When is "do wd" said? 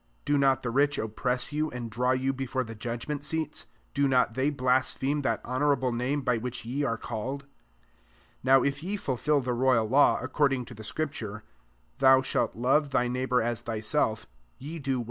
14.79-14.99